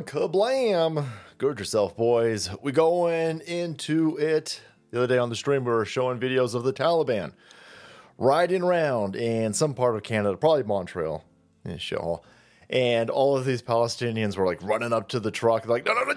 [0.00, 1.06] kablam.
[1.38, 2.50] Gird yourself, boys.
[2.62, 4.60] We going into it.
[4.90, 7.32] The other day on the stream, we were showing videos of the Taliban
[8.18, 11.24] riding around in some part of Canada, probably Montreal,
[11.64, 12.22] yeah, shithole.
[12.68, 16.04] And all of these Palestinians were like running up to the truck, like, no, no,
[16.04, 16.12] no,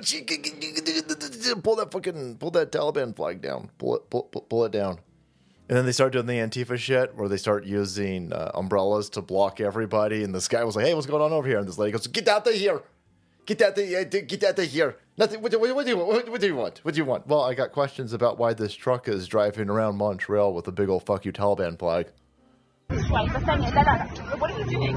[1.61, 4.99] pull that fucking, pull that Taliban flag down, pull it, pull, pull, pull it down.
[5.67, 9.21] And then they start doing the Antifa shit where they start using uh, umbrellas to
[9.21, 10.23] block everybody.
[10.23, 11.59] And this guy was like, hey, what's going on over here?
[11.59, 12.81] And this lady goes, get out of here.
[13.49, 14.05] Get out of here.
[14.05, 14.95] Get out of here.
[15.17, 15.41] Nothing.
[15.41, 16.85] What, what, what, do you, what, what do you want?
[16.85, 17.25] What do you want?
[17.25, 20.87] Well, I got questions about why this truck is driving around Montreal with a big
[20.87, 22.09] old fuck you Taliban flag.
[22.89, 24.95] What are you doing?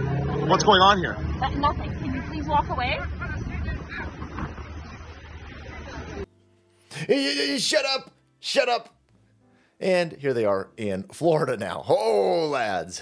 [0.50, 1.16] What's going on here?
[1.40, 1.96] That, nothing.
[1.96, 3.00] Can you please walk away?
[7.58, 8.12] Shut up.
[8.40, 8.94] Shut up.
[9.80, 11.86] And here they are in Florida now.
[11.88, 13.00] Oh, lads.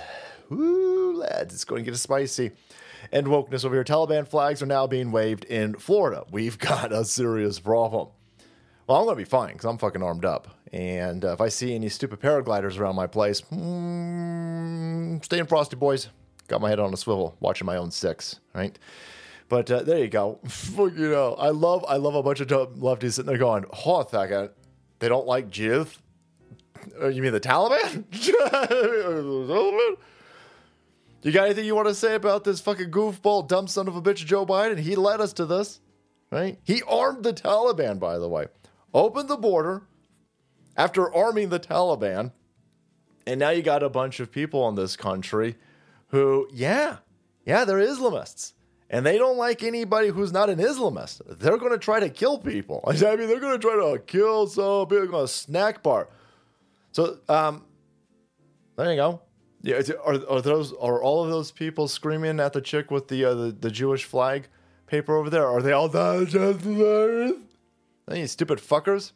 [0.52, 1.52] Ooh, lads.
[1.54, 2.52] It's going to get spicy.
[3.12, 3.84] And wokeness over here.
[3.84, 6.24] Taliban flags are now being waved in Florida.
[6.30, 8.08] We've got a serious problem.
[8.86, 10.48] Well, I'm going to be fine because I'm fucking armed up.
[10.72, 16.08] And uh, if I see any stupid paragliders around my place, mm, staying frosty, boys.
[16.48, 18.76] Got my head on a swivel, watching my own six, right?
[19.48, 20.40] But uh, there you go.
[20.48, 24.02] Fuck you know, I love, I love a bunch of lefties sitting there going, "Oh,
[24.02, 24.54] that
[24.98, 25.96] they don't like Jews."
[27.00, 28.04] Uh, you mean the Taliban?
[31.28, 34.02] you got anything you want to say about this fucking goofball, dumb son of a
[34.02, 34.78] bitch, Joe Biden?
[34.78, 35.80] He led us to this,
[36.30, 36.58] right?
[36.64, 38.46] He armed the Taliban, by the way.
[38.94, 39.82] Opened the border
[40.76, 42.32] after arming the Taliban.
[43.26, 45.56] And now you got a bunch of people in this country
[46.08, 46.96] who, yeah,
[47.44, 48.54] yeah, they're Islamists.
[48.88, 51.20] And they don't like anybody who's not an Islamist.
[51.38, 52.82] They're going to try to kill people.
[52.86, 56.08] I mean, they're going to try to kill some people on a snack bar.
[56.92, 57.66] So, um,
[58.76, 59.22] there you go.
[59.62, 63.24] Yeah, are, are those are all of those people screaming at the chick with the
[63.24, 64.48] uh, the, the Jewish flag
[64.86, 65.46] paper over there?
[65.46, 67.36] Are they all the
[68.16, 69.12] you stupid fuckers?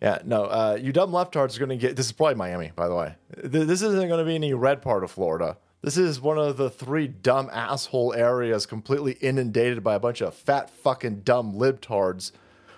[0.00, 1.96] Yeah, no, uh, you dumb leftards are going to get.
[1.96, 3.14] This is probably Miami, by the way.
[3.36, 5.56] This isn't going to be any red part of Florida.
[5.82, 10.34] This is one of the three dumb asshole areas completely inundated by a bunch of
[10.34, 12.32] fat fucking dumb libtards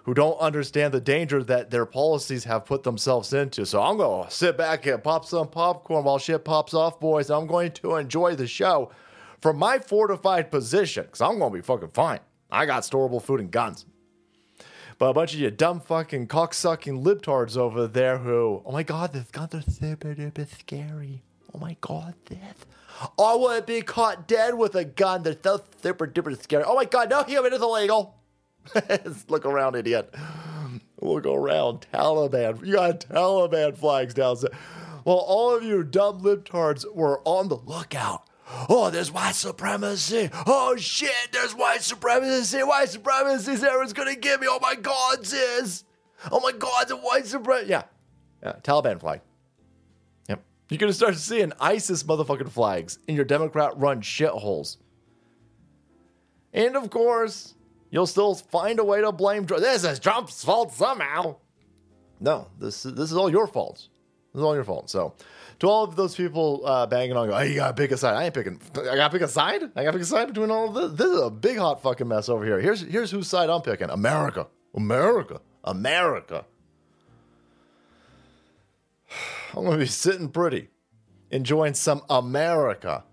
[0.08, 3.66] who don't understand the danger that their policies have put themselves into.
[3.66, 7.28] So I'm going to sit back and pop some popcorn while shit pops off, boys.
[7.28, 8.90] I'm going to enjoy the show
[9.42, 12.20] from my fortified position because I'm going to be fucking fine.
[12.50, 13.84] I got storable food and guns.
[14.96, 19.12] But a bunch of you dumb fucking cocksucking libtards over there who, oh my god,
[19.12, 21.22] this guns are super duper scary.
[21.54, 22.38] Oh my god, this.
[23.18, 26.64] I to be caught dead with a gun that's so super duper scary.
[26.66, 28.14] Oh my god, no human is illegal.
[29.28, 30.14] Look around, idiot.
[31.00, 31.86] Look around.
[31.92, 32.64] Taliban.
[32.66, 34.36] You got Taliban flags down.
[35.04, 38.28] Well, all of you dumb libtards were on the lookout.
[38.68, 40.30] Oh, there's white supremacy.
[40.46, 42.62] Oh shit, there's white supremacy.
[42.62, 43.52] White supremacy.
[43.52, 44.46] Everyone's gonna get me.
[44.50, 45.84] Oh my god, sis.
[46.32, 47.70] Oh my god, the white supremacy.
[47.70, 47.82] Yeah.
[48.42, 48.54] Yeah.
[48.62, 49.20] Taliban flag.
[50.28, 50.42] Yep.
[50.70, 54.78] You're gonna start seeing ISIS motherfucking flags in your Democrat run shitholes.
[56.52, 57.54] And of course,
[57.90, 59.62] you'll still find a way to blame Trump.
[59.62, 61.36] This is Trump's fault somehow.
[62.20, 63.88] No, this is, this is all your fault.
[64.32, 64.90] This is all your fault.
[64.90, 65.14] So,
[65.60, 68.14] to all of those people uh, banging on, oh, you gotta pick a side.
[68.14, 68.60] I ain't picking.
[68.76, 69.62] I gotta pick a side.
[69.74, 70.92] I gotta pick a side between all of this.
[70.98, 72.60] This is a big hot fucking mess over here.
[72.60, 73.90] Here's here's whose side I'm picking.
[73.90, 74.46] America.
[74.74, 75.40] America.
[75.64, 76.44] America.
[79.56, 80.68] I'm gonna be sitting pretty,
[81.30, 83.04] enjoying some America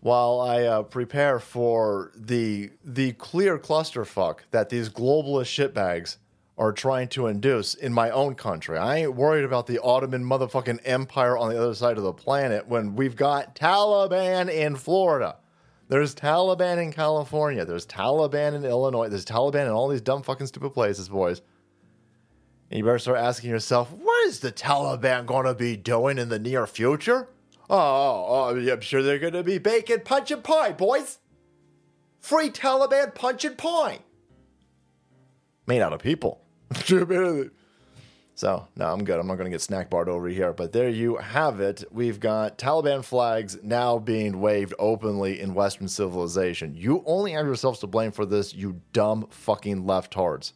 [0.00, 6.16] while I uh, prepare for the the clear clusterfuck that these globalist shitbags
[6.56, 8.76] are trying to induce in my own country.
[8.76, 12.68] I ain't worried about the Ottoman motherfucking empire on the other side of the planet
[12.68, 15.36] when we've got Taliban in Florida.
[15.88, 17.64] There's Taliban in California.
[17.64, 19.08] There's Taliban in Illinois.
[19.08, 21.40] There's Taliban in all these dumb fucking stupid places, boys.
[22.70, 26.28] And you better start asking yourself, what is the Taliban going to be doing in
[26.28, 27.28] the near future?
[27.72, 31.18] Oh, oh, oh, I'm sure they're going to be baking punch and pie, boys.
[32.18, 34.00] Free Taliban punch and pie.
[35.68, 36.42] Made out of people.
[36.84, 39.20] so, no, I'm good.
[39.20, 40.52] I'm not going to get snack barred over here.
[40.52, 41.84] But there you have it.
[41.92, 46.74] We've got Taliban flags now being waved openly in Western civilization.
[46.74, 50.54] You only have yourselves to blame for this, you dumb fucking leftards.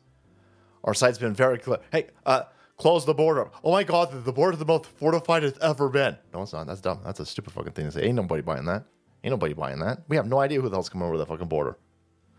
[0.82, 1.78] Our site's been very clear.
[1.92, 2.42] Hey, uh,
[2.76, 3.50] close the border.
[3.62, 6.16] Oh my god, the border's the most fortified it's ever been.
[6.32, 6.66] No, it's not.
[6.66, 7.00] That's dumb.
[7.04, 8.02] That's a stupid fucking thing to say.
[8.02, 8.84] Ain't nobody buying that.
[9.22, 10.02] Ain't nobody buying that.
[10.08, 11.78] We have no idea who the hell's coming over the fucking border.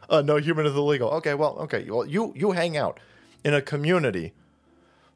[0.10, 1.10] Uh, no human is illegal.
[1.10, 1.90] Okay, well, okay.
[1.90, 3.00] Well, you you hang out
[3.44, 4.34] in a community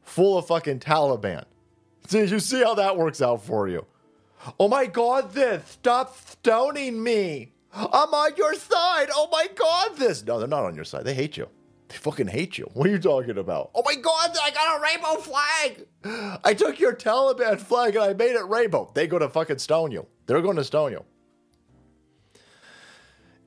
[0.02, 1.46] full of fucking Taliban.
[2.08, 3.86] See, you see how that works out for you.
[4.60, 7.52] Oh my god, this stop stoning me.
[7.74, 9.10] I'm on your side.
[9.14, 10.24] Oh my God, this.
[10.26, 11.04] No, they're not on your side.
[11.04, 11.48] They hate you.
[11.90, 12.70] They fucking hate you.
[12.74, 13.72] What are you talking about?
[13.74, 16.40] Oh my God, I got a rainbow flag.
[16.44, 18.92] I took your Taliban flag and I made it rainbow.
[18.94, 20.06] They go to fucking stone you.
[20.28, 21.04] They're going to stone you.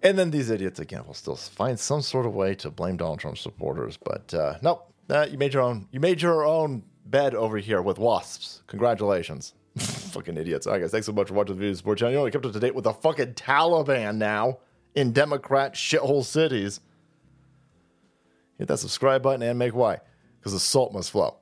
[0.03, 3.21] And then these idiots again will still find some sort of way to blame Donald
[3.21, 5.87] Trump supporters, but uh, nope, uh, you made your own.
[5.93, 8.63] You made your own bed over here with wasps.
[8.67, 10.67] Congratulations, fucking idiots.
[10.67, 12.15] All right, guys, thanks so much for watching the video support channel.
[12.15, 14.59] You know, kept up to date with the fucking Taliban now
[14.97, 16.81] in Democrat shithole cities.
[18.63, 19.99] Hit that subscribe button and make why,
[20.39, 21.42] because the salt must flow.